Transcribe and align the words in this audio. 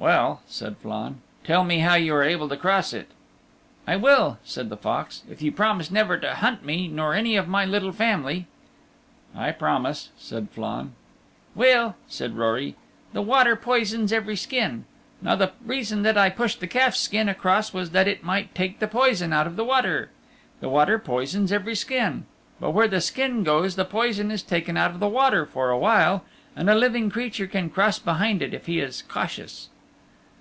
"Well," 0.00 0.40
said 0.48 0.78
Flann, 0.78 1.20
"tell 1.44 1.62
me 1.62 1.80
how 1.80 1.92
you 1.94 2.14
are 2.14 2.22
able 2.22 2.48
to 2.48 2.56
cross 2.56 2.94
it." 2.94 3.10
"I 3.86 3.96
will," 3.96 4.38
said 4.46 4.70
the 4.70 4.78
fox, 4.78 5.22
"if 5.30 5.42
you 5.42 5.52
promise 5.52 5.90
never 5.90 6.16
to 6.16 6.36
hunt 6.36 6.64
me 6.64 6.88
nor 6.88 7.12
any 7.12 7.36
of 7.36 7.46
my 7.48 7.66
little 7.66 7.92
family." 7.92 8.46
"I 9.36 9.50
promise," 9.52 10.08
said 10.16 10.48
Flann. 10.54 10.94
"Well," 11.54 11.96
said 12.08 12.38
Rory, 12.38 12.76
"the 13.12 13.20
water 13.20 13.56
poisons 13.56 14.10
every 14.10 14.36
skin. 14.36 14.86
Now 15.20 15.34
the 15.36 15.52
reason 15.66 16.00
that 16.00 16.16
I 16.16 16.30
pushed 16.30 16.60
the 16.60 16.66
calf's 16.66 16.98
skin 17.00 17.28
across 17.28 17.74
was 17.74 17.90
that 17.90 18.08
it 18.08 18.24
might 18.24 18.54
take 18.54 18.78
the 18.78 18.88
poison 18.88 19.34
out 19.34 19.46
of 19.46 19.56
the 19.56 19.64
water. 19.66 20.08
The 20.60 20.70
water 20.70 20.98
poisons 20.98 21.52
every 21.52 21.74
skin. 21.74 22.24
But 22.58 22.70
where 22.70 22.88
the 22.88 23.02
skin 23.02 23.44
goes 23.44 23.76
the 23.76 23.84
poison 23.84 24.30
is 24.30 24.42
taken 24.42 24.78
out 24.78 24.92
of 24.92 24.98
the 25.00 25.08
water 25.08 25.44
for 25.44 25.68
a 25.68 25.78
while, 25.78 26.24
and 26.56 26.70
a 26.70 26.74
living 26.74 27.10
creature 27.10 27.46
can 27.46 27.68
cross 27.68 27.98
behind 27.98 28.40
it 28.40 28.54
if 28.54 28.64
he 28.64 28.80
is 28.80 29.02
cautious." 29.02 29.68